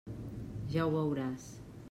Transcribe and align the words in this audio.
Ja 0.75 0.87
ho 0.87 0.91
veuràs. 0.95 1.47